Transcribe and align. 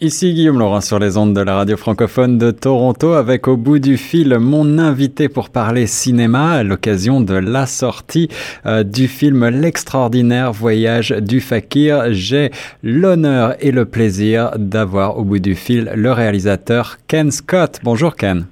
Ici 0.00 0.32
Guillaume 0.32 0.60
Laurent 0.60 0.80
sur 0.80 1.00
les 1.00 1.16
ondes 1.16 1.34
de 1.34 1.40
la 1.40 1.56
radio 1.56 1.76
francophone 1.76 2.38
de 2.38 2.52
Toronto 2.52 3.14
avec 3.14 3.48
au 3.48 3.56
bout 3.56 3.80
du 3.80 3.96
fil 3.96 4.38
mon 4.38 4.78
invité 4.78 5.28
pour 5.28 5.50
parler 5.50 5.88
cinéma 5.88 6.52
à 6.52 6.62
l'occasion 6.62 7.20
de 7.20 7.34
la 7.34 7.66
sortie 7.66 8.28
euh, 8.64 8.84
du 8.84 9.08
film 9.08 9.48
L'extraordinaire 9.48 10.52
voyage 10.52 11.10
du 11.10 11.40
fakir. 11.40 12.12
J'ai 12.12 12.52
l'honneur 12.84 13.56
et 13.58 13.72
le 13.72 13.86
plaisir 13.86 14.52
d'avoir 14.56 15.18
au 15.18 15.24
bout 15.24 15.40
du 15.40 15.56
fil 15.56 15.90
le 15.92 16.12
réalisateur 16.12 16.98
Ken 17.08 17.32
Scott. 17.32 17.80
Bonjour 17.82 18.14
Ken. 18.14 18.46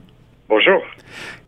Bonjour. 0.48 0.82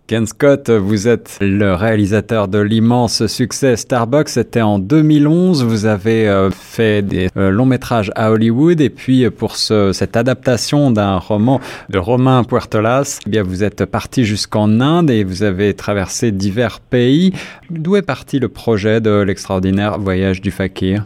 Ken 0.09 0.25
Scott, 0.25 0.71
vous 0.71 1.07
êtes 1.07 1.37
le 1.43 1.75
réalisateur 1.75 2.49
de 2.49 2.59
l'immense 2.59 3.27
succès 3.27 3.77
Starbucks. 3.77 4.31
C'était 4.31 4.63
en 4.63 4.79
2011. 4.79 5.63
Vous 5.67 5.85
avez 5.85 6.27
euh, 6.27 6.49
fait 6.51 7.03
des 7.03 7.29
euh, 7.37 7.51
longs 7.51 7.67
métrages 7.67 8.11
à 8.15 8.31
Hollywood 8.31 8.81
et 8.81 8.89
puis 8.89 9.29
pour 9.29 9.57
ce, 9.57 9.93
cette 9.93 10.17
adaptation 10.17 10.91
d'un 10.91 11.19
roman 11.19 11.61
de 11.91 11.99
Romain 11.99 12.43
Puertolas, 12.43 13.21
eh 13.27 13.31
bien 13.31 13.43
vous 13.43 13.63
êtes 13.63 13.85
parti 13.85 14.25
jusqu'en 14.25 14.81
Inde 14.81 15.11
et 15.11 15.25
vous 15.25 15.43
avez 15.43 15.75
traversé 15.75 16.33
divers 16.33 16.81
pays. 16.81 17.35
D'où 17.69 17.97
est 17.97 18.07
parti 18.07 18.39
le 18.39 18.49
projet 18.49 19.03
de 19.03 19.21
l'extraordinaire 19.21 19.99
voyage 19.99 20.41
du 20.41 20.51
fakir? 20.51 21.05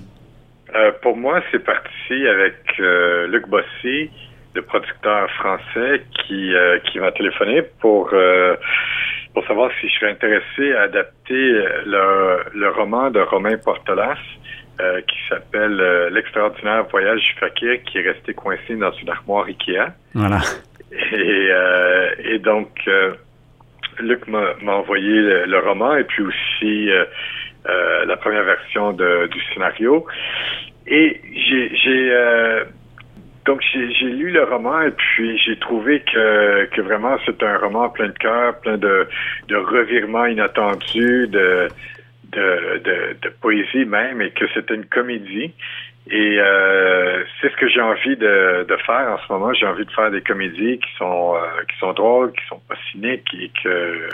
Euh, 0.77 0.93
Pour 1.03 1.17
moi, 1.17 1.43
c'est 1.51 1.65
parti 1.65 2.25
avec 2.29 2.55
Luc 3.29 3.49
Bossy 3.49 4.11
le 4.55 4.63
producteur 4.63 5.31
français 5.33 6.03
qui, 6.13 6.55
euh, 6.55 6.79
qui 6.81 6.99
m'a 6.99 7.13
téléphoné 7.13 7.63
pour, 7.81 8.11
euh, 8.13 8.57
pour 9.35 9.47
savoir 9.47 9.71
si 9.81 9.89
je 9.89 9.95
serais 9.95 10.11
intéressé 10.11 10.73
à 10.75 10.83
adapter 10.83 11.53
le, 11.87 12.45
le 12.55 12.69
roman 12.71 13.11
de 13.11 13.21
Romain 13.21 13.57
Portolas 13.57 14.19
euh, 14.81 15.01
qui 15.03 15.17
s'appelle 15.29 15.77
L'extraordinaire 16.13 16.85
voyage 16.91 17.21
du 17.21 17.33
fakir 17.39 17.83
qui 17.85 17.99
est 17.99 18.13
resté 18.13 18.35
coincé 18.35 18.77
dans 18.77 18.93
une 18.93 19.09
armoire 19.09 19.47
Ikea. 19.47 19.93
Voilà. 20.15 20.41
Et, 21.13 21.49
et 22.25 22.39
donc, 22.39 22.69
Luc 23.99 24.27
m'a 24.29 24.55
envoyé 24.67 25.47
le, 25.47 25.59
roman 25.59 25.97
et 25.97 26.05
puis 26.05 26.23
aussi 26.23 26.91
la 27.65 28.17
première 28.19 28.45
version 28.45 28.93
de, 28.93 29.27
du 29.29 29.41
scénario. 29.55 30.07
Et 30.87 31.19
j'ai 31.33 32.63
donc 33.45 33.61
j'ai 33.73 34.07
lu 34.07 34.31
le 34.31 34.45
roman 34.45 34.83
et 34.83 34.93
puis 34.93 35.39
j'ai 35.39 35.59
trouvé 35.59 36.01
que, 36.01 36.67
que 36.67 36.81
vraiment 36.81 37.17
c'est 37.27 37.43
un 37.43 37.59
roman 37.59 37.89
plein 37.89 38.09
de 38.09 38.19
cœur, 38.19 38.61
plein 38.61 38.79
de, 38.79 39.09
de 39.49 39.57
revirements 39.57 40.27
inattendus, 40.27 41.27
de, 41.29 41.69
de, 42.31 42.79
de, 42.85 43.17
de 43.21 43.29
poésie 43.41 43.85
même, 43.85 44.21
et 44.23 44.31
que 44.31 44.45
c'était 44.55 44.75
une 44.75 44.87
comédie. 44.87 45.53
Et 46.11 46.37
euh, 46.41 47.23
c'est 47.41 47.51
ce 47.53 47.57
que 47.57 47.69
j'ai 47.69 47.81
envie 47.81 48.17
de, 48.17 48.67
de, 48.69 48.77
faire 48.79 49.09
en 49.09 49.19
ce 49.25 49.33
moment. 49.33 49.53
J'ai 49.55 49.67
envie 49.67 49.85
de 49.85 49.91
faire 49.93 50.11
des 50.11 50.21
comédies 50.21 50.81
qui 50.81 50.91
sont 50.99 51.37
euh, 51.37 51.63
qui 51.71 51.79
sont 51.79 51.93
drôles, 51.93 52.33
qui 52.33 52.45
sont 52.49 52.61
pas 52.69 52.75
cyniques 52.91 53.29
et 53.41 53.53
que 53.63 54.09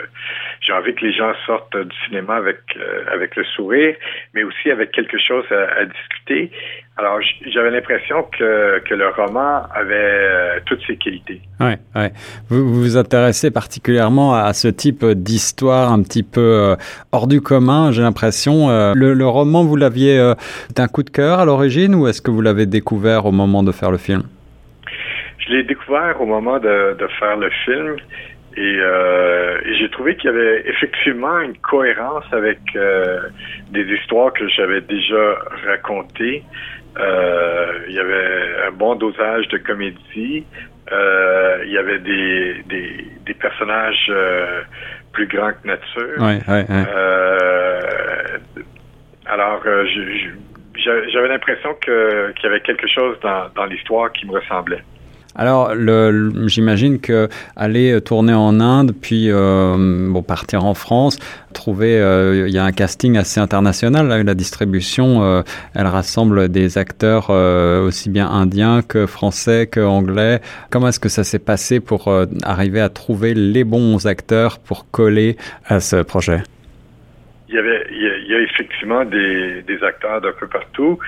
j'ai 0.61 0.73
envie 0.73 0.93
que 0.93 1.03
les 1.03 1.13
gens 1.13 1.33
sortent 1.47 1.75
du 1.75 1.95
cinéma 2.05 2.35
avec 2.35 2.59
euh, 2.77 3.05
avec 3.11 3.35
le 3.35 3.43
sourire, 3.43 3.95
mais 4.35 4.43
aussi 4.43 4.69
avec 4.69 4.91
quelque 4.91 5.17
chose 5.17 5.45
à, 5.51 5.79
à 5.79 5.85
discuter. 5.85 6.51
Alors 6.99 7.19
j'avais 7.47 7.71
l'impression 7.71 8.23
que, 8.37 8.79
que 8.79 8.93
le 8.93 9.07
roman 9.07 9.63
avait 9.73 9.95
euh, 9.95 10.59
toutes 10.65 10.81
ses 10.85 10.97
qualités. 10.97 11.41
Ouais, 11.61 11.77
ouais. 11.95 12.11
Vous 12.49 12.73
vous, 12.73 12.97
intéressez 12.97 13.51
particulièrement 13.51 14.35
à 14.35 14.51
ce 14.53 14.67
type 14.67 15.05
d'histoire 15.05 15.93
un 15.93 16.03
petit 16.03 16.23
peu 16.23 16.75
hors 17.13 17.27
du 17.27 17.39
commun. 17.39 17.91
J'ai 17.91 18.01
l'impression. 18.01 18.67
Le, 18.93 19.13
le, 19.13 19.27
roman, 19.27 19.63
vous 19.63 19.77
l'aviez 19.77 20.33
d'un 20.75 20.87
coup 20.87 21.03
de 21.03 21.09
cœur 21.09 21.39
à 21.39 21.45
l'origine 21.45 21.95
ou 21.95 22.07
est-ce 22.07 22.21
que 22.21 22.31
vous 22.31 22.41
l'avez 22.41 22.65
découvert 22.65 23.25
au 23.25 23.31
moment 23.31 23.63
de 23.63 23.71
faire 23.71 23.91
le 23.91 23.97
film? 23.97 24.23
Je 25.39 25.55
l'ai 25.55 25.63
découvert 25.63 26.21
au 26.21 26.25
moment 26.25 26.59
de, 26.59 26.97
faire 27.19 27.37
le 27.37 27.49
film 27.65 27.95
euh, 28.57 29.57
et, 29.65 29.75
j'ai 29.75 29.89
trouvé 29.89 30.15
qu'il 30.15 30.29
y 30.29 30.33
avait 30.33 30.63
effectivement 30.67 31.39
une 31.39 31.57
cohérence 31.57 32.25
avec 32.31 32.59
euh, 32.75 33.21
des 33.71 33.83
histoires 33.83 34.33
que 34.33 34.47
j'avais 34.49 34.81
déjà 34.81 35.37
racontées. 35.65 36.43
Euh, 36.97 37.79
il 37.87 37.93
y 37.93 37.99
avait 37.99 38.67
un 38.67 38.71
bon 38.71 38.95
dosage 38.95 39.47
de 39.49 39.57
comédie. 39.57 40.45
il 40.91 41.71
y 41.71 41.77
avait 41.77 41.99
des, 41.99 42.63
des, 42.67 43.33
personnages 43.35 44.11
plus 45.13 45.27
grands 45.27 45.51
que 45.51 45.67
nature. 45.67 46.17
Ouais, 46.19 46.39
ouais, 46.47 46.65
alors, 49.25 49.61
je 49.63 50.29
j'avais 50.75 51.27
l'impression 51.27 51.75
que 51.81 52.31
qu'il 52.31 52.45
y 52.45 52.47
avait 52.47 52.61
quelque 52.61 52.87
chose 52.87 53.17
dans, 53.21 53.49
dans 53.55 53.65
l'histoire 53.65 54.11
qui 54.11 54.25
me 54.25 54.33
ressemblait. 54.33 54.83
Alors, 55.35 55.73
j'imagine 56.47 56.99
que 56.99 57.29
aller 57.55 58.01
tourner 58.01 58.33
en 58.33 58.59
Inde, 58.59 58.93
puis 58.99 59.27
euh, 59.29 60.09
bon, 60.09 60.23
partir 60.23 60.65
en 60.65 60.73
France, 60.73 61.19
trouver, 61.53 61.99
euh, 61.99 62.47
il 62.47 62.53
y 62.53 62.57
a 62.57 62.63
un 62.63 62.71
casting 62.71 63.15
assez 63.15 63.39
international. 63.39 64.07
Là, 64.07 64.23
la 64.23 64.33
distribution, 64.33 65.23
euh, 65.23 65.43
elle 65.75 65.85
rassemble 65.85 66.49
des 66.49 66.77
acteurs 66.77 67.29
aussi 67.29 68.09
bien 68.09 68.27
indiens 68.27 68.81
que 68.81 69.05
français 69.05 69.67
que 69.67 69.79
anglais. 69.79 70.41
Comment 70.71 70.87
est-ce 70.87 70.99
que 70.99 71.09
ça 71.09 71.23
s'est 71.23 71.39
passé 71.39 71.79
pour 71.79 72.11
arriver 72.43 72.81
à 72.81 72.89
trouver 72.89 73.33
les 73.33 73.63
bons 73.63 74.07
acteurs 74.07 74.59
pour 74.59 74.89
coller 74.89 75.37
à 75.65 75.79
ce 75.79 76.01
projet? 76.01 76.41
il 77.49 77.55
y 77.55 77.57
avait, 77.57 77.87
il 77.91 78.27
y 78.29 78.35
a, 78.35 78.39
effectivement 78.41 79.03
des, 79.05 79.63
des 79.63 79.83
acteurs 79.83 80.21
d'un 80.21 80.33
peu 80.39 80.47
partout. 80.47 80.99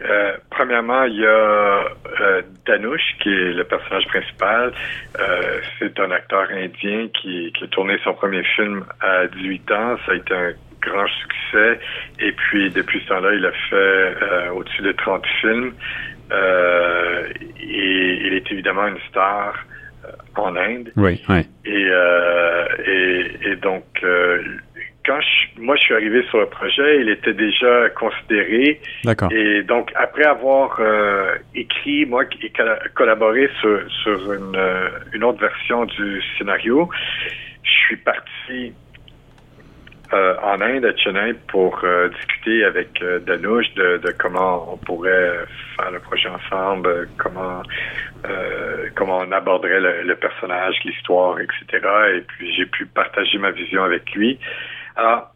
Euh, 0.00 0.36
premièrement, 0.50 1.04
il 1.04 1.16
y 1.16 1.26
a 1.26 1.84
euh, 2.20 2.42
Danush, 2.66 3.16
qui 3.20 3.28
est 3.28 3.52
le 3.52 3.64
personnage 3.64 4.06
principal. 4.06 4.72
Euh, 5.18 5.60
c'est 5.78 5.98
un 6.00 6.10
acteur 6.10 6.48
indien 6.50 7.08
qui, 7.20 7.52
qui, 7.52 7.64
a 7.64 7.66
tourné 7.68 7.98
son 8.02 8.14
premier 8.14 8.42
film 8.42 8.84
à 9.00 9.26
18 9.26 9.70
ans. 9.72 9.96
Ça 10.04 10.12
a 10.12 10.14
été 10.16 10.34
un 10.34 10.52
grand 10.82 11.06
succès. 11.06 11.80
Et 12.18 12.32
puis, 12.32 12.70
depuis 12.70 13.00
ce 13.00 13.08
temps-là, 13.08 13.34
il 13.34 13.46
a 13.46 13.52
fait 13.52 13.76
euh, 13.76 14.50
au-dessus 14.54 14.82
de 14.82 14.92
30 14.92 15.24
films. 15.40 15.72
Euh, 16.32 17.28
et 17.60 18.26
il 18.26 18.34
est 18.34 18.50
évidemment 18.50 18.88
une 18.88 18.98
star 19.08 19.54
en 20.36 20.56
Inde. 20.56 20.90
Oui, 20.96 21.22
oui. 21.28 21.46
Et, 21.64 21.90
et, 22.86 23.50
et 23.50 23.56
donc, 23.56 23.84
quand 25.04 25.20
moi 25.58 25.76
je 25.76 25.82
suis 25.82 25.94
arrivé 25.94 26.24
sur 26.30 26.38
le 26.38 26.46
projet, 26.46 27.00
il 27.00 27.08
était 27.08 27.34
déjà 27.34 27.90
considéré. 27.90 28.80
D'accord. 29.04 29.30
Et 29.32 29.62
donc 29.62 29.92
après 29.96 30.24
avoir 30.24 30.76
euh, 30.80 31.36
écrit, 31.54 32.06
moi 32.06 32.24
et 32.42 32.52
collaboré 32.94 33.50
sur, 33.60 33.80
sur 34.02 34.32
une, 34.32 34.56
euh, 34.56 34.88
une, 35.12 35.24
autre 35.24 35.40
version 35.40 35.84
du 35.84 36.22
scénario, 36.38 36.88
je 37.62 37.70
suis 37.70 37.96
parti 37.96 38.72
euh, 40.12 40.36
en 40.42 40.60
Inde, 40.60 40.86
à 40.86 40.96
Chennai, 40.96 41.34
pour 41.48 41.84
discuter 42.16 42.64
avec 42.64 43.02
Danouche 43.26 43.72
de, 43.74 43.98
de, 43.98 44.14
comment 44.18 44.72
on 44.72 44.76
pourrait 44.78 45.38
faire 45.76 45.90
le 45.90 45.98
projet 45.98 46.28
ensemble, 46.28 47.08
comment 47.18 47.62
comment 48.94 49.18
on 49.18 49.32
aborderait 49.32 49.80
le, 49.80 50.02
le 50.02 50.16
personnage, 50.16 50.76
l'histoire, 50.84 51.38
etc. 51.40 51.86
Et 52.16 52.20
puis 52.22 52.54
j'ai 52.54 52.64
pu 52.64 52.86
partager 52.86 53.36
ma 53.36 53.50
vision 53.50 53.82
avec 53.82 54.10
lui. 54.14 54.38
Alors, 54.96 55.34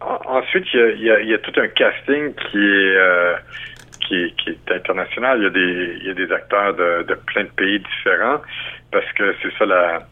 ensuite, 0.00 0.66
il 0.74 1.02
y, 1.02 1.10
a, 1.10 1.20
il, 1.20 1.28
y 1.28 1.34
a, 1.34 1.38
tout 1.38 1.52
un 1.60 1.68
casting 1.68 2.34
qui 2.34 2.58
est, 2.58 2.96
euh, 2.96 3.36
qui 4.06 4.34
qui 4.34 4.50
est 4.50 4.72
international. 4.72 5.38
Il 5.38 5.44
y 5.44 5.46
a 5.46 5.50
des, 5.50 5.96
il 6.00 6.06
y 6.06 6.10
a 6.10 6.14
des 6.14 6.32
acteurs 6.32 6.74
de, 6.74 7.02
de 7.02 7.14
plein 7.14 7.44
de 7.44 7.50
pays 7.50 7.80
différents 7.80 8.40
parce 8.92 9.10
que 9.12 9.34
c'est 9.42 9.52
ça 9.58 9.66
la, 9.66 10.06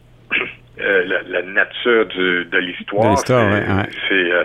euh, 0.79 1.21
la, 1.27 1.41
nature 1.43 2.05
du, 2.07 2.45
de 2.45 2.57
l'histoire. 2.57 3.17
C'est 4.09 4.31
euh, 4.31 4.43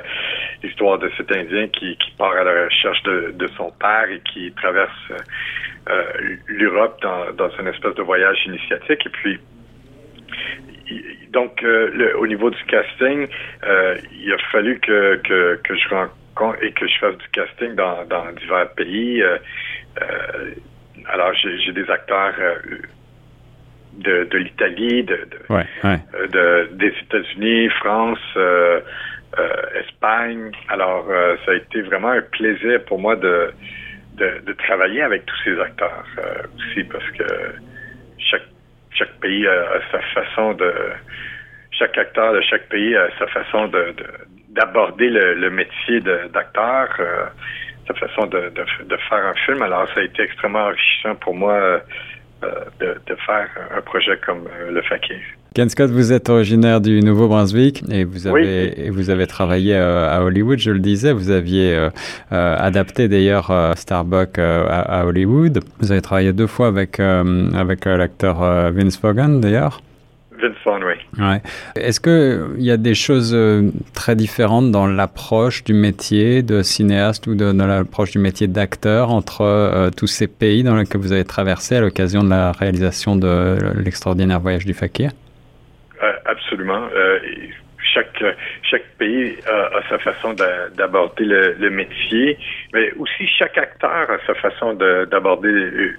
l'histoire 0.62 0.98
de 0.98 1.10
cet 1.16 1.32
Indien 1.32 1.69
qui, 1.69 1.97
qui 1.97 2.10
part 2.12 2.37
à 2.37 2.44
la 2.44 2.64
recherche 2.64 3.02
de, 3.02 3.32
de 3.34 3.47
son 3.56 3.70
père 3.81 4.08
et 4.10 4.20
qui 4.32 4.52
traverse 4.52 5.12
l'Europe 6.47 7.00
dans, 7.02 7.32
dans 7.32 7.50
une 7.58 7.66
espèce 7.66 7.94
de 7.96 8.02
voyage 8.02 8.38
initiatique. 8.46 9.05
Et 9.06 9.08
puis, 9.08 9.40
donc, 11.31 11.62
euh, 11.62 11.90
le, 11.92 12.19
au 12.19 12.26
niveau 12.26 12.50
du 12.50 12.62
casting, 12.64 13.28
euh, 13.64 13.96
il 14.12 14.32
a 14.32 14.38
fallu 14.50 14.78
que, 14.81 15.16
que, 15.16 15.60
que, 15.62 15.75
je 15.76 15.88
rencontre 15.88 16.62
et 16.62 16.72
que 16.72 16.87
je 16.87 16.98
fasse 16.98 17.16
du 17.19 17.28
casting 17.28 17.75
dans, 17.75 18.04
dans 18.06 18.32
divers 18.32 18.70
pays. 18.70 19.22
Euh, 19.22 19.38
alors, 21.06 21.32
j'ai 21.34 21.72
des 21.72 21.88
acteurs 21.90 22.34
de, 23.94 24.25
de 24.25 24.38
l'Italie, 24.38 25.02
de, 25.04 25.28
de, 25.48 26.26
de, 26.28 26.69
des 26.75 26.94
États-Unis, 27.02 27.69
France, 27.81 28.19
Espagne. 29.75 30.50
Alors, 30.69 31.06
ça 31.44 31.52
a 31.52 31.54
été 31.54 31.82
vraiment 31.82 32.10
un 32.10 32.22
plaisir 32.22 32.84
pour 32.84 32.98
moi 32.98 33.16
de, 33.16 33.52
de, 34.16 34.52
travailler 34.52 35.02
avec 35.02 35.26
tous 35.26 35.37
ces 35.44 35.58
acteurs 35.60 36.04
aussi 36.56 36.84
parce 36.84 37.08
que 37.12 37.25
chaque 39.00 39.19
pays 39.20 39.47
a, 39.47 39.81
sa 39.91 40.00
façon 40.14 40.52
de 40.55 40.73
chaque 41.73 41.97
acteur 41.97 42.35
de 42.35 42.43
chaque 42.43 42.69
pays 42.69 42.94
a 42.94 43.08
sa 43.19 43.26
façon 43.29 43.69
de 43.69 43.94
d'aborder 44.50 45.08
le, 45.08 45.50
métier 45.50 46.00
d'acteur. 46.00 46.88
Euh, 46.99 47.26
la 47.88 47.94
façon 47.94 48.26
de, 48.26 48.52
de, 48.85 48.97
faire 49.08 49.26
un 49.26 49.35
film. 49.47 49.62
Alors, 49.62 49.88
ça 49.93 50.00
a 50.00 50.05
été 50.05 50.23
extrêmement 50.23 50.67
enrichissant 50.67 51.17
pour 51.17 51.35
moi 51.35 51.81
de, 52.43 53.00
de, 53.06 53.14
faire 53.26 53.49
un 53.76 53.81
projet 53.81 54.17
comme 54.19 54.49
Le 54.69 54.81
Fakir. 54.82 55.19
Ken 55.55 55.69
Scott, 55.69 55.91
vous 55.91 56.12
êtes 56.12 56.29
originaire 56.29 56.81
du 56.81 57.00
Nouveau-Brunswick 57.00 57.82
et 57.91 58.05
vous 58.05 58.26
avez 58.29 58.87
et 58.87 58.91
vous 58.91 59.11
avez 59.11 59.26
travaillé 59.26 59.75
à 59.76 60.23
Hollywood, 60.23 60.58
je 60.58 60.70
le 60.70 60.79
disais. 60.79 61.12
Vous 61.12 61.31
aviez 61.31 61.75
euh, 61.75 61.91
adapté 62.31 63.08
d'ailleurs 63.08 63.52
Starbuck 63.76 64.38
à, 64.38 65.05
Hollywood. 65.06 65.61
Vous 65.81 65.91
avez 65.91 66.02
travaillé 66.02 66.32
deux 66.32 66.47
fois 66.47 66.69
avec 66.69 67.00
avec 67.00 67.85
l'acteur 67.85 68.38
Vince 68.73 69.00
Vaughan 69.00 69.41
d'ailleurs. 69.41 69.81
Ouais. 71.19 71.43
Est-ce 71.76 72.00
qu'il 72.00 72.62
y 72.62 72.70
a 72.70 72.76
des 72.76 72.94
choses 72.94 73.32
euh, 73.35 73.70
très 73.93 74.17
différentes 74.17 74.70
dans 74.70 74.87
l'approche 74.87 75.64
du 75.64 75.75
métier 75.75 76.43
de 76.43 76.62
cinéaste 76.62 77.26
ou 77.26 77.35
dans 77.35 77.67
l'approche 77.67 78.12
du 78.12 78.19
métier 78.19 78.47
d'acteur 78.47 79.11
entre 79.11 79.43
euh, 79.43 79.91
tous 79.91 80.06
ces 80.06 80.26
pays 80.26 80.62
dans 80.62 80.76
lesquels 80.76 81.00
vous 81.00 81.12
avez 81.12 81.25
traversé 81.25 81.76
à 81.76 81.81
l'occasion 81.81 82.25
de 82.25 82.31
la 82.31 82.52
réalisation 82.52 83.17
de 83.17 83.58
l'extraordinaire 83.76 84.41
voyage 84.41 84.64
du 84.64 84.75
fakir? 84.75 85.11
euh, 85.11 85.30
Absolument 86.25 86.88
chaque 87.94 88.23
chaque 88.62 88.87
pays 88.99 89.37
a, 89.47 89.81
sa 89.88 89.99
façon 89.99 90.35
d'aborder 90.75 91.25
le, 91.25 91.70
métier, 91.70 92.38
mais 92.73 92.93
aussi 92.99 93.26
chaque 93.38 93.56
acteur 93.58 94.11
a 94.11 94.19
sa 94.26 94.35
façon 94.35 94.75
d'aborder 94.75 95.49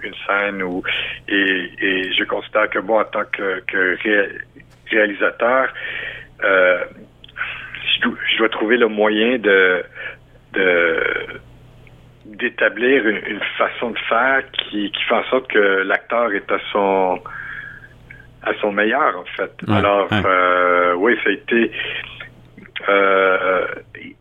une 0.03 0.13
scène. 0.27 0.63
Ou, 0.63 0.83
et, 1.27 2.12
je 2.13 2.24
constate 2.25 2.71
que 2.71 2.80
moi, 2.80 3.01
en 3.01 3.06
tant 3.06 3.25
que, 3.31 3.98
réalisateur, 4.89 5.74
euh, 6.44 6.83
je, 8.03 8.38
dois, 8.38 8.50
trouver 8.50 8.77
le 8.77 8.88
moyen 8.88 9.38
de, 9.38 9.83
d'établir 12.25 13.07
une, 13.07 13.39
façon 13.57 13.92
de 13.92 14.00
faire 14.09 14.44
qui, 14.51 14.92
qui 14.92 15.03
fait 15.03 15.15
en 15.15 15.24
sorte 15.25 15.48
que 15.51 15.83
l'acteur 15.83 16.33
est 16.33 16.51
à 16.51 16.59
son 16.71 17.21
à 18.43 18.53
son 18.59 18.71
meilleur 18.71 19.17
en 19.17 19.25
fait. 19.35 19.51
Alors 19.67 20.07
euh, 20.11 20.93
oui, 20.95 21.15
ça 21.23 21.29
a 21.29 21.33
été 21.33 21.71
euh, 22.89 23.65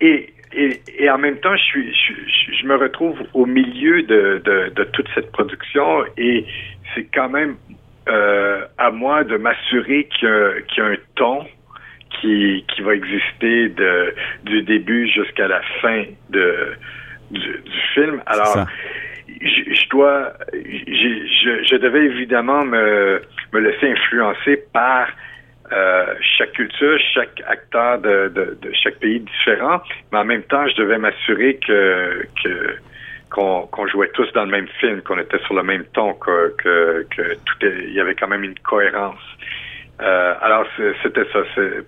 et, 0.01 0.33
et, 0.53 0.81
et, 0.99 1.11
en 1.11 1.19
même 1.19 1.39
temps, 1.39 1.57
je, 1.57 1.63
suis, 1.63 1.95
je, 2.61 2.67
me 2.67 2.77
retrouve 2.77 3.19
au 3.35 3.47
milieu 3.47 4.03
de, 4.03 4.43
de, 4.45 4.85
toute 4.85 5.09
cette 5.15 5.31
production 5.33 6.05
et 6.17 6.45
c'est 6.95 7.07
quand 7.15 7.29
même 7.29 7.57
euh, 8.09 8.65
à 8.77 8.91
moi 8.91 9.25
de 9.25 9.37
m'assurer 9.37 10.09
qu'il 10.19 10.29
y, 10.29 10.81
a 10.81 10.85
un 10.85 10.97
ton 11.15 11.47
qui, 12.21 12.65
qui 12.69 12.83
va 12.83 12.95
exister 12.95 13.69
de, 13.69 14.15
du 14.45 14.63
début 14.63 15.09
jusqu'à 15.09 15.49
la 15.49 15.61
fin 15.81 16.05
de, 16.31 16.75
du, 17.31 17.41
du 17.41 17.81
film. 17.95 18.23
Alors, 18.27 18.67
je, 19.41 19.89
dois, 19.89 20.33
je, 20.53 21.65
je, 21.65 21.77
devais 21.77 22.05
évidemment 22.05 22.65
me, 22.65 23.23
me 23.53 23.61
laisser 23.61 23.91
influencer 23.91 24.63
par 24.73 25.09
euh, 25.73 26.15
chaque 26.37 26.53
culture, 26.53 26.99
chaque 27.15 27.43
acteur 27.47 27.99
de, 28.01 28.29
de, 28.35 28.59
de, 28.61 28.73
chaque 28.73 28.97
pays 28.97 29.21
différent, 29.21 29.81
mais 30.13 30.19
en 30.19 30.25
même 30.25 30.43
temps, 30.43 30.67
je 30.69 30.77
devais 30.77 30.99
m'assurer 30.99 31.59
que, 31.67 32.27
que 32.43 32.77
qu'on 33.31 33.87
jouait 33.87 34.11
tous 34.13 34.31
dans 34.33 34.45
le 34.45 34.51
même 34.51 34.67
film, 34.81 35.01
qu'on 35.03 35.19
était 35.19 35.39
sur 35.45 35.55
le 35.55 35.63
même 35.63 35.85
ton, 35.93 36.15
que, 36.15 36.53
que, 36.59 37.07
que 37.17 37.35
tout 37.45 37.67
est, 37.67 37.85
il 37.85 37.93
y 37.93 38.01
avait 38.01 38.17
quand 38.17 38.27
même 38.27 38.43
une 38.43 38.59
cohérence. 38.59 39.23
Euh, 40.03 40.35
alors 40.41 40.65
c'était 41.03 41.25
ça. 41.33 41.41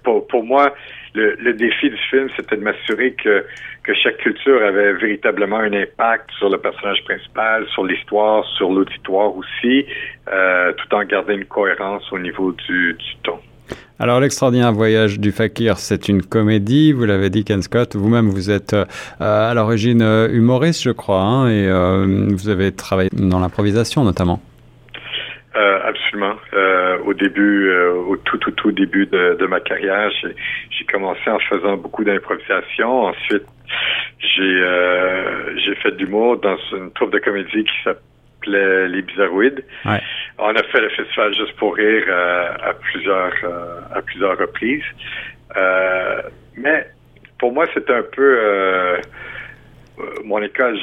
Pour, 0.02 0.26
pour 0.26 0.44
moi, 0.44 0.74
le, 1.14 1.34
le, 1.40 1.54
défi 1.54 1.88
du 1.88 1.96
film, 2.10 2.28
c'était 2.36 2.56
de 2.56 2.62
m'assurer 2.62 3.12
que, 3.14 3.44
que 3.84 3.94
chaque 3.94 4.18
culture 4.18 4.62
avait 4.62 4.92
véritablement 4.92 5.58
un 5.58 5.72
impact 5.72 6.30
sur 6.38 6.50
le 6.50 6.58
personnage 6.58 7.02
principal, 7.04 7.66
sur 7.68 7.84
l'histoire, 7.84 8.44
sur 8.58 8.70
l'auditoire 8.70 9.34
aussi, 9.34 9.86
euh, 10.30 10.72
tout 10.72 10.94
en 10.94 11.04
gardant 11.04 11.32
une 11.32 11.46
cohérence 11.46 12.10
au 12.12 12.18
niveau 12.18 12.52
du, 12.52 12.94
du 12.94 13.16
ton. 13.22 13.38
Alors, 13.98 14.20
l'extraordinaire 14.20 14.72
voyage 14.72 15.18
du 15.18 15.32
fakir, 15.32 15.78
c'est 15.78 16.08
une 16.08 16.22
comédie. 16.22 16.92
Vous 16.92 17.04
l'avez 17.04 17.30
dit, 17.30 17.44
Ken 17.44 17.62
Scott. 17.62 17.94
Vous-même, 17.94 18.28
vous 18.28 18.50
êtes 18.50 18.74
euh, 18.74 18.84
à 19.20 19.54
l'origine 19.54 20.02
humoriste, 20.30 20.82
je 20.82 20.90
crois, 20.90 21.20
hein, 21.20 21.48
et 21.48 21.68
vous 22.34 22.48
avez 22.48 22.72
travaillé 22.72 23.08
dans 23.12 23.38
l'improvisation, 23.38 24.04
notamment. 24.04 24.40
absolument. 25.54 26.34
Au 27.04 27.14
début, 27.14 27.72
au 27.74 28.16
tout, 28.16 28.38
tout, 28.38 28.50
tout 28.52 28.72
début 28.72 29.06
de, 29.06 29.46
ma 29.46 29.60
carrière, 29.60 30.10
j'ai 30.20 30.84
commencé 30.90 31.28
en 31.28 31.38
faisant 31.38 31.76
beaucoup 31.76 32.04
d'improvisation. 32.04 33.06
Ensuite, 33.06 33.46
j'ai 34.18 34.64
j'ai 35.56 35.74
fait 35.76 35.92
de 35.92 35.98
l'humour 35.98 36.38
dans 36.38 36.56
une 36.72 36.92
troupe 36.92 37.12
de 37.12 37.18
comédie 37.18 37.64
qui 37.64 37.82
s'appelle 37.84 38.02
les 38.46 39.02
Bizarroïdes. 39.02 39.64
On 40.38 40.54
a 40.54 40.62
fait 40.64 40.80
le 40.80 40.88
festival 40.90 41.34
juste 41.34 41.56
pour 41.56 41.76
rire 41.76 42.04
euh, 42.08 42.54
à 42.62 42.74
plusieurs 42.74 43.32
euh, 43.44 43.80
à 43.94 44.02
plusieurs 44.02 44.38
reprises. 44.38 44.82
Euh, 45.56 46.22
mais 46.56 46.86
pour 47.38 47.52
moi, 47.52 47.66
c'était 47.74 47.94
un 47.94 48.02
peu 48.02 48.38
mon 50.24 50.42
école. 50.42 50.78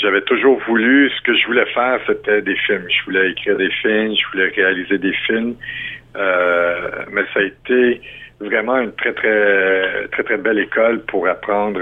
J'avais 0.00 0.22
toujours 0.22 0.58
voulu 0.68 1.10
ce 1.10 1.22
que 1.22 1.34
je 1.34 1.46
voulais 1.46 1.66
faire, 1.66 2.00
c'était 2.06 2.42
des 2.42 2.56
films. 2.56 2.86
Je 2.88 3.04
voulais 3.04 3.30
écrire 3.30 3.56
des 3.56 3.70
films, 3.70 4.14
je 4.14 4.30
voulais 4.32 4.48
réaliser 4.54 4.98
des 4.98 5.14
films. 5.26 5.54
mais 6.14 7.22
ça 7.32 7.40
a 7.40 7.42
été 7.42 8.00
vraiment 8.40 8.78
une 8.78 8.92
très 8.92 9.12
très 9.12 10.08
très 10.08 10.22
très 10.24 10.36
belle 10.36 10.58
école 10.58 11.00
pour 11.04 11.28
apprendre 11.28 11.80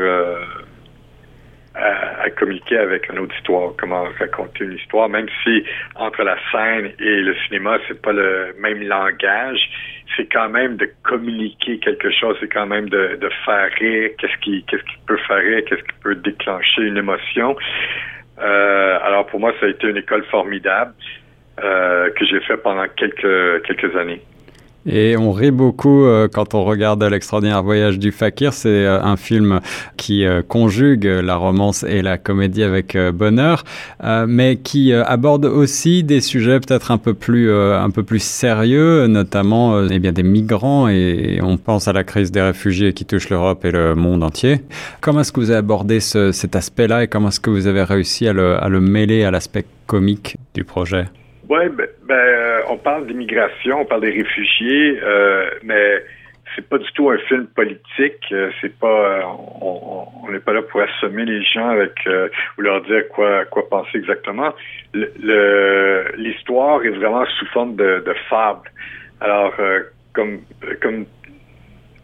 à, 1.74 2.30
communiquer 2.30 2.78
avec 2.78 3.10
un 3.10 3.16
auditoire, 3.18 3.72
comment 3.78 4.04
raconter 4.18 4.64
une 4.64 4.72
histoire, 4.72 5.08
même 5.08 5.28
si 5.42 5.64
entre 5.94 6.22
la 6.22 6.36
scène 6.50 6.92
et 6.98 7.20
le 7.20 7.34
cinéma, 7.46 7.78
c'est 7.88 8.00
pas 8.00 8.12
le 8.12 8.54
même 8.58 8.82
langage, 8.82 9.60
c'est 10.16 10.26
quand 10.26 10.48
même 10.48 10.76
de 10.76 10.88
communiquer 11.02 11.78
quelque 11.78 12.10
chose, 12.10 12.36
c'est 12.40 12.48
quand 12.48 12.66
même 12.66 12.88
de, 12.88 13.16
de 13.20 13.30
faire 13.44 13.70
rire, 13.78 14.10
qu'est-ce 14.18 14.36
qui, 14.40 14.64
qu'est-ce 14.64 14.82
qui 14.82 14.98
peut 15.06 15.18
faire 15.28 15.38
rire, 15.38 15.62
qu'est-ce 15.66 15.82
qui 15.82 15.98
peut 16.02 16.14
déclencher 16.14 16.82
une 16.82 16.96
émotion? 16.96 17.56
Euh, 18.38 18.98
alors 19.02 19.26
pour 19.26 19.40
moi, 19.40 19.52
ça 19.60 19.66
a 19.66 19.68
été 19.68 19.86
une 19.86 19.98
école 19.98 20.24
formidable 20.26 20.94
euh, 21.62 22.10
que 22.10 22.24
j'ai 22.24 22.40
fait 22.40 22.56
pendant 22.56 22.86
quelques 22.88 23.62
quelques 23.64 23.94
années. 23.96 24.22
Et 24.86 25.16
on 25.16 25.32
rit 25.32 25.50
beaucoup 25.50 26.04
euh, 26.04 26.28
quand 26.28 26.54
on 26.54 26.64
regarde 26.64 27.02
l'extraordinaire 27.02 27.62
voyage 27.62 27.98
du 27.98 28.12
fakir. 28.12 28.52
C'est 28.52 28.68
euh, 28.68 29.02
un 29.02 29.16
film 29.16 29.60
qui 29.96 30.24
euh, 30.24 30.42
conjugue 30.42 31.04
la 31.04 31.36
romance 31.36 31.82
et 31.82 32.02
la 32.02 32.16
comédie 32.18 32.62
avec 32.62 32.96
bonheur, 33.12 33.64
mais 34.26 34.56
qui 34.56 34.92
aborde 34.92 35.44
aussi 35.44 36.02
des 36.02 36.20
sujets 36.20 36.60
peut-être 36.60 36.90
un 36.90 36.98
peu 36.98 37.14
plus 37.14 37.52
un 37.52 37.90
peu 37.90 38.02
plus 38.02 38.22
sérieux, 38.22 39.06
notamment 39.06 39.86
eh 39.88 39.98
bien 39.98 40.12
des 40.12 40.22
migrants 40.22 40.88
et 40.88 41.40
on 41.42 41.56
pense 41.56 41.88
à 41.88 41.92
la 41.92 42.04
crise 42.04 42.30
des 42.30 42.40
réfugiés 42.40 42.92
qui 42.92 43.04
touche 43.04 43.28
l'Europe 43.28 43.64
et 43.64 43.70
le 43.70 43.94
monde 43.94 44.22
entier. 44.22 44.60
Comment 45.00 45.20
est-ce 45.20 45.32
que 45.32 45.40
vous 45.40 45.50
avez 45.50 45.58
abordé 45.58 46.00
ce, 46.00 46.32
cet 46.32 46.56
aspect-là 46.56 47.04
et 47.04 47.08
comment 47.08 47.28
est-ce 47.28 47.40
que 47.40 47.50
vous 47.50 47.66
avez 47.66 47.82
réussi 47.82 48.26
à 48.28 48.32
le 48.32 48.80
mêler 48.80 49.24
à 49.24 49.30
l'aspect 49.30 49.64
comique 49.86 50.36
du 50.54 50.64
projet? 50.64 51.06
Oui, 51.50 51.68
ben, 51.68 51.88
ben 52.04 52.14
euh, 52.14 52.60
on 52.68 52.76
parle 52.76 53.08
d'immigration, 53.08 53.80
on 53.80 53.84
parle 53.84 54.02
des 54.02 54.12
réfugiés, 54.12 55.00
euh, 55.02 55.50
mais 55.64 56.04
c'est 56.54 56.68
pas 56.68 56.78
du 56.78 56.86
tout 56.92 57.10
un 57.10 57.18
film 57.26 57.48
politique. 57.48 58.24
Euh, 58.30 58.52
c'est 58.60 58.78
pas, 58.78 59.26
on 59.60 60.30
n'est 60.30 60.38
pas 60.38 60.52
là 60.52 60.62
pour 60.62 60.80
assommer 60.80 61.24
les 61.24 61.42
gens 61.42 61.70
avec 61.70 62.08
ou 62.56 62.60
leur 62.60 62.82
dire 62.82 63.08
quoi 63.08 63.46
quoi 63.46 63.68
penser 63.68 63.98
exactement. 63.98 64.54
L'histoire 64.94 66.84
est 66.84 66.90
vraiment 66.90 67.26
sous 67.26 67.46
forme 67.46 67.74
de, 67.74 68.00
de 68.06 68.14
fable. 68.28 68.70
Alors, 69.20 69.52
comme 70.12 70.42
comme 70.80 71.04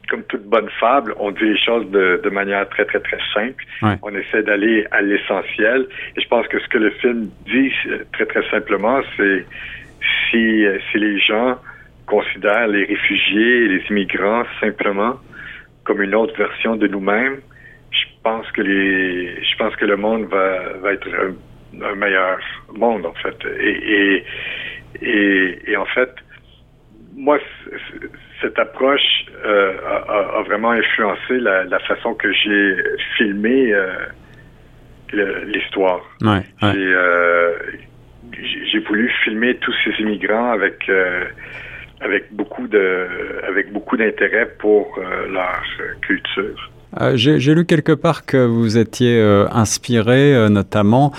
comme 0.08 0.22
toute 0.24 0.44
bonne 0.44 0.68
fable, 0.80 1.14
on 1.18 1.30
dit 1.30 1.44
les 1.44 1.58
choses 1.58 1.90
de, 1.90 2.20
de 2.22 2.30
manière 2.30 2.68
très, 2.68 2.84
très, 2.84 3.00
très 3.00 3.18
simple. 3.34 3.64
On 4.02 4.14
essaie 4.14 4.42
d'aller 4.42 4.86
à 4.90 5.02
l'essentiel. 5.02 5.86
Et 6.16 6.20
je 6.20 6.28
pense 6.28 6.46
que 6.48 6.58
ce 6.60 6.68
que 6.68 6.78
le 6.78 6.90
film 6.90 7.28
dit 7.46 7.72
très, 8.12 8.26
très 8.26 8.48
simplement, 8.50 9.00
c'est 9.16 9.44
si, 10.30 10.64
si 10.90 10.98
les 10.98 11.18
gens 11.20 11.58
considèrent 12.06 12.68
les 12.68 12.84
réfugiés 12.84 13.64
et 13.64 13.68
les 13.68 13.82
immigrants 13.90 14.44
simplement 14.60 15.16
comme 15.84 16.02
une 16.02 16.14
autre 16.14 16.36
version 16.36 16.76
de 16.76 16.86
nous-mêmes, 16.88 17.38
je 17.90 18.04
pense 18.22 18.50
que 18.52 18.60
les, 18.62 19.42
je 19.42 19.56
pense 19.56 19.74
que 19.76 19.84
le 19.84 19.96
monde 19.96 20.24
va, 20.24 20.72
va 20.82 20.92
être 20.92 21.08
un, 21.08 21.94
meilleur 21.94 22.38
monde, 22.74 23.06
en 23.06 23.14
fait. 23.14 23.36
Et, 23.60 23.70
et, 23.70 24.24
et, 25.02 25.70
et 25.70 25.76
en 25.76 25.84
fait, 25.86 26.10
moi, 27.16 27.38
cette 28.42 28.58
approche 28.58 29.26
euh, 29.44 29.74
a, 30.08 30.42
vraiment 30.42 30.70
influencé 30.70 31.40
la, 31.40 31.78
façon 31.80 32.14
que 32.14 32.30
j'ai 32.32 32.76
filmé 33.16 33.72
euh, 33.72 33.96
l'histoire. 35.46 36.02
Euh, 36.62 37.52
j'ai 38.70 38.78
voulu 38.80 39.10
filmer 39.24 39.56
tous 39.56 39.74
ces 39.84 40.02
immigrants 40.02 40.50
avec 40.50 40.90
avec 42.00 42.32
beaucoup 42.32 42.66
de 42.66 43.06
avec 43.48 43.72
beaucoup 43.72 43.96
d'intérêt 43.96 44.46
pour 44.58 45.00
leur 45.30 45.62
culture. 46.02 46.70
Euh, 47.00 47.12
J'ai 47.16 47.54
lu 47.54 47.66
quelque 47.66 47.92
part 47.92 48.24
que 48.24 48.38
vous 48.38 48.78
étiez 48.78 49.18
euh, 49.20 49.46
inspiré 49.52 50.34
euh, 50.34 50.48
notamment 50.48 51.12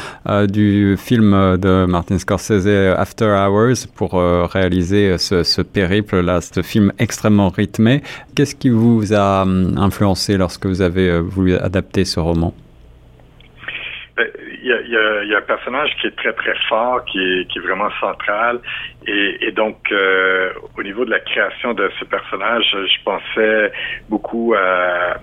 du 0.49 0.95
film 0.97 1.57
de 1.57 1.85
Martin 1.85 2.17
Scorsese 2.17 2.67
After 2.97 3.25
Hours 3.25 3.87
pour 3.95 4.13
réaliser 4.51 5.17
ce, 5.17 5.61
périple-là, 5.61 6.41
ce 6.41 6.61
film 6.61 6.91
extrêmement 6.99 7.49
rythmé. 7.49 8.01
Qu'est-ce 8.35 8.55
qui 8.55 8.69
vous 8.69 9.13
a 9.13 9.43
hum, 9.43 9.77
influencé 9.77 10.37
lorsque 10.37 10.65
vous 10.65 10.81
avez 10.81 11.19
voulu 11.19 11.55
adapter 11.55 12.05
ce 12.05 12.19
roman? 12.19 12.53
Ben, 14.15 14.27
Il 14.63 14.67
y, 14.67 15.33
a, 15.33 15.37
un 15.37 15.41
personnage 15.41 15.91
qui 16.01 16.07
est 16.07 16.15
très 16.15 16.33
très 16.33 16.55
fort, 16.67 17.05
qui 17.05 17.19
est, 17.19 17.59
vraiment 17.59 17.89
central, 17.99 18.59
et, 19.05 19.51
donc 19.51 19.77
au 20.77 20.83
niveau 20.83 21.05
de 21.05 21.11
la 21.11 21.19
création 21.19 21.73
de 21.73 21.89
ce 21.99 22.05
personnage, 22.05 22.65
je 22.71 23.03
pensais 23.03 23.71
beaucoup 24.09 24.53
à, 24.55 25.17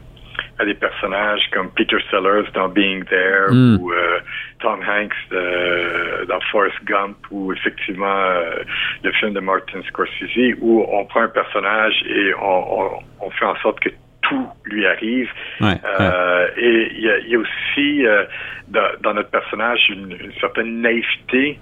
à 0.59 0.65
des 0.65 0.75
personnages 0.75 1.43
comme 1.53 1.71
Peter 1.73 1.97
Sellers 2.11 2.49
dans 2.55 2.69
Being 2.69 3.05
There 3.07 3.51
Mm. 3.51 3.79
ou 3.81 3.93
euh, 3.93 4.21
Tom 4.61 4.81
Hanks 4.89 5.13
euh, 5.33 6.25
dans 6.27 6.41
Forrest 6.51 6.77
Gump 6.85 7.17
ou 7.31 7.53
effectivement 7.53 8.07
euh, 8.07 8.63
le 9.03 9.13
film 9.13 9.33
de 9.35 9.41
Martin 9.41 9.81
Scorsese 9.89 10.55
où 10.61 10.85
on 10.91 11.05
prend 11.07 11.23
un 11.23 11.29
personnage 11.29 11.95
et 12.09 12.33
on, 12.41 12.81
on, 12.83 12.91
on 13.21 13.31
fait 13.31 13.45
en 13.47 13.57
sorte 13.57 13.81
que 13.81 13.91
tout 14.23 14.47
lui 14.65 14.87
arrive. 14.87 15.29
Ouais, 15.61 15.75
Euh, 16.01 16.49
Et 16.57 16.93
il 16.97 17.01
y 17.01 17.31
y 17.31 17.35
a 17.35 17.39
aussi 17.39 18.07
euh, 18.07 18.25
dans, 18.69 18.89
dans 19.03 19.15
notre 19.15 19.31
personnage 19.31 19.81
une, 19.91 20.13
une 20.13 20.33
certaine 20.41 20.81
naïveté 20.81 21.59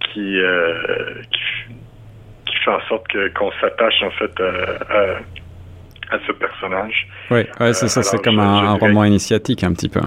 qui, 0.00 0.40
euh, 0.40 1.14
qui, 1.30 1.74
qui 2.46 2.56
fait 2.64 2.70
en 2.70 2.80
sorte 2.88 3.06
que 3.08 3.28
qu'on 3.34 3.52
s'attache 3.60 4.02
en 4.02 4.10
fait 4.12 4.40
euh, 4.40 4.78
à, 4.88 5.18
à 6.10 6.18
ce 6.26 6.32
personnage. 6.32 7.08
Oui, 7.30 7.40
ouais, 7.60 7.72
c'est 7.74 7.88
ça, 7.88 8.00
Euh, 8.00 8.02
c'est 8.02 8.10
alors, 8.16 8.22
comme 8.22 8.38
un, 8.38 8.72
roman 8.74 9.04
initiatique 9.04 9.62
un 9.64 9.72
petit 9.72 9.88
peu. 9.88 10.00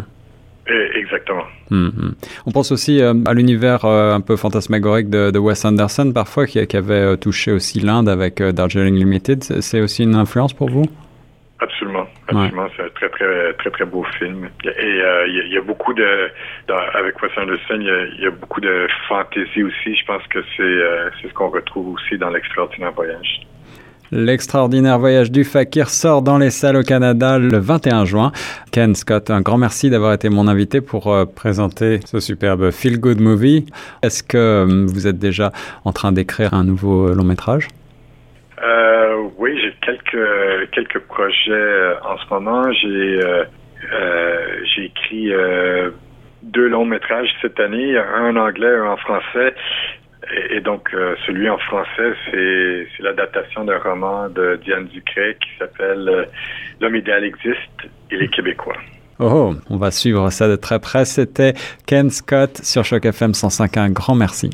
Et- 0.67 0.98
exactement. 0.98 1.43
Mhm. 1.70 2.13
On 2.46 2.51
pense 2.51 2.72
aussi 2.72 3.01
euh, 3.01 3.13
à 3.25 3.34
l'univers 3.34 3.86
euh, 3.86 4.13
un 4.13 4.22
peu 4.22 4.36
fantasmagorique 4.38 5.10
de, 5.10 5.31
de 5.31 5.39
Wes 5.39 5.63
Anderson 5.65 6.12
parfois 6.13 6.46
qui, 6.46 6.65
qui 6.67 6.77
avait 6.77 6.93
euh, 6.93 7.15
touché 7.15 7.51
aussi 7.51 7.79
l'Inde 7.79 8.08
avec 8.10 8.41
Darjeeling 8.41 8.96
Limited. 8.96 9.43
C'est 9.43 9.62
c'est 9.62 9.81
aussi 9.81 10.03
une 10.03 10.15
influence 10.15 10.53
pour 10.53 10.70
vous? 10.70 10.86
Absolument, 11.60 12.08
absolument. 12.27 12.67
C'est 12.75 12.84
un 12.84 12.89
très, 12.96 13.10
très, 13.10 13.53
très, 13.53 13.70
très 13.70 13.86
beau 13.86 14.03
film. 14.17 14.50
Et 14.65 14.70
il 14.89 14.96
y, 14.98 15.01
a- 15.01 15.25
il 15.27 15.53
y 15.53 15.58
a 15.58 15.62
beaucoup 15.62 15.93
de, 15.93 16.29
dans- 16.67 16.75
avec 16.96 17.22
Wes 17.22 17.31
Anderson, 17.38 17.77
il 17.79 18.17
y, 18.20 18.24
y 18.24 18.27
a 18.27 18.31
beaucoup 18.31 18.62
de 18.62 18.88
fantaisie 19.08 19.62
aussi. 19.63 19.96
Je 19.96 20.05
pense 20.05 20.24
que 20.27 20.39
c'est 20.58 20.79
c'est 21.22 21.27
ce 21.29 21.34
qu'on 21.34 21.50
retrouve 21.50 21.89
aussi 21.96 22.17
dans 22.17 22.29
l'extraordinaire 22.29 22.91
voyage. 22.93 23.41
L'extraordinaire 24.13 25.00
voyage 25.00 25.32
du 25.32 25.46
fakir 25.46 25.88
sort 25.88 26.22
dans 26.22 26.38
les 26.38 26.50
salles 26.50 26.75
au 26.75 26.84
Canada 26.84 27.39
le 27.39 27.58
21 27.58 28.03
juin. 28.03 28.34
Ken 28.74 28.94
Scott, 28.94 29.30
un 29.30 29.39
grand 29.39 29.58
merci 29.58 29.89
d'avoir 29.89 30.12
été 30.12 30.27
mon 30.27 30.50
invité 30.50 30.82
pour 30.82 31.13
euh, 31.13 31.24
présenter 31.24 32.01
ce 32.06 32.20
superbe 32.20 32.72
feel 32.72 33.00
good 33.00 33.22
movie. 33.22 33.65
Est-ce 34.03 34.22
que 34.22 34.38
euh, 34.38 34.86
vous 34.86 35.08
êtes 35.08 35.18
déjà 35.18 35.53
en 35.86 35.94
train 35.94 36.12
d'écrire 36.12 36.53
un 36.53 36.65
nouveau 36.65 37.08
euh, 37.08 37.15
long 37.15 37.24
métrage? 37.24 37.70
Oui, 39.38 39.58
j'ai 39.60 39.74
quelques 39.82 40.72
quelques 40.72 41.00
projets 41.00 41.96
en 42.03 42.18
ce 42.18 42.34
moment. 42.34 42.72
J'ai 42.74 43.20
j'ai 44.75 44.86
écrit 44.86 45.32
deux 46.44 46.68
longs 46.68 46.86
métrages 46.86 47.30
cette 47.41 47.60
année, 47.60 47.98
un 47.98 48.32
en 48.32 48.36
anglais, 48.36 48.75
un 48.75 48.91
en 48.91 48.98
français. 48.98 49.56
Et, 50.50 50.61
donc 50.61 50.89
euh, 50.93 51.15
celui 51.25 51.50
en 51.50 51.57
français, 51.57 52.13
c'est 52.29 53.03
l'adaptation 53.03 53.65
d'un 53.65 53.79
roman 53.79 54.29
de 54.29 54.59
Diane 54.63 54.85
Ducret 54.85 55.38
qui 55.41 55.50
s'appelle 55.59 56.07
euh, 56.07 56.25
L'homme 56.79 56.95
idéal 56.95 57.23
existe 57.23 57.89
et 58.09 58.17
les 58.17 58.27
Québécois. 58.27 58.77
Oh, 59.19 59.53
on 59.69 59.77
va 59.77 59.91
suivre 59.91 60.29
ça 60.31 60.47
de 60.47 60.55
très 60.55 60.79
près. 60.79 61.05
C'était 61.05 61.53
Ken 61.85 62.09
Scott 62.09 62.57
sur 62.63 62.83
Choc 62.83 63.05
FM 63.05 63.33
105. 63.33 63.77
Un 63.77 63.89
grand 63.91 64.15
merci. 64.15 64.50